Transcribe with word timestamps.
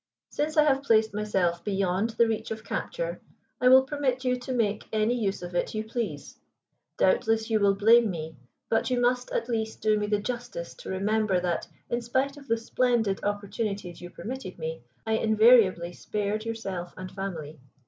Since 0.31 0.57
I 0.57 0.63
have 0.63 0.81
placed 0.81 1.13
myself 1.13 1.63
beyond 1.63 2.09
the 2.17 2.27
reach 2.27 2.49
of 2.49 2.63
capture, 2.63 3.21
I 3.61 3.67
will 3.67 3.83
permit 3.83 4.25
you 4.25 4.35
to 4.35 4.51
make 4.51 4.87
any 4.91 5.13
use 5.13 5.43
of 5.43 5.53
it 5.53 5.75
you 5.75 5.83
please. 5.83 6.39
Doubtless 6.97 7.51
you 7.51 7.59
will 7.59 7.75
blame 7.75 8.09
me, 8.09 8.35
but 8.67 8.89
you 8.89 8.99
must 8.99 9.29
at 9.29 9.47
least 9.47 9.79
do 9.83 9.99
me 9.99 10.07
the 10.07 10.17
justice 10.17 10.73
to 10.73 10.89
remember 10.89 11.39
that, 11.41 11.67
in 11.87 12.01
spite 12.01 12.35
of 12.35 12.47
the 12.47 12.57
splendid 12.57 13.23
opportunities 13.23 14.01
you 14.01 14.09
permitted 14.09 14.57
me, 14.57 14.81
I 15.05 15.17
invariably 15.17 15.93
spared 15.93 16.45
yourself 16.45 16.95
and 16.97 17.11
family. 17.11 17.59